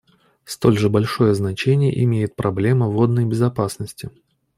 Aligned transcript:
Столь 0.45 0.79
же 0.79 0.89
большое 0.89 1.35
значение 1.35 2.03
имеет 2.03 2.35
проблема 2.35 2.87
водной 2.87 3.27
безопасности. 3.27 4.09